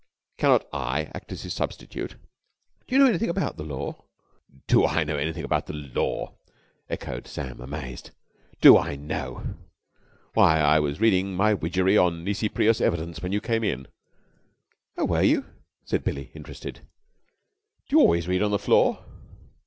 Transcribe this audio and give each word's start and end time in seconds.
Cannot 0.39 0.67
I 0.73 1.11
act 1.13 1.31
as 1.31 1.43
his 1.43 1.53
substitute?" 1.53 2.15
"Do 2.87 2.95
you 2.95 2.97
know 2.97 3.05
anything 3.05 3.29
about 3.29 3.57
the 3.57 3.63
law?" 3.63 4.03
"Do 4.65 4.83
I 4.83 5.03
know 5.03 5.15
anything 5.15 5.43
about 5.43 5.67
the 5.67 5.75
law!" 5.75 6.33
echoed 6.89 7.27
Sam, 7.27 7.61
amazed. 7.61 8.09
"Do 8.61 8.79
I 8.79 8.95
know! 8.95 9.53
Why, 10.33 10.59
I 10.59 10.79
was 10.79 10.99
reading 10.99 11.35
my 11.35 11.53
Widgery 11.53 11.99
on 11.99 12.23
Nisi 12.23 12.49
Prius 12.49 12.81
Evidence 12.81 13.21
when 13.21 13.31
you 13.31 13.41
came 13.41 13.63
in." 13.63 13.89
"Oh, 14.97 15.05
were 15.05 15.21
you?" 15.21 15.45
said 15.85 16.03
Billie 16.03 16.31
interested. 16.33 16.79
"Do 17.87 17.95
you 17.97 17.99
always 17.99 18.27
read 18.27 18.41
on 18.41 18.49
the 18.49 18.57
floor." 18.57 19.05